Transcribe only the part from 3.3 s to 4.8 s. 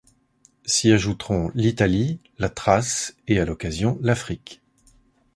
à l’occasion, l’Afrique.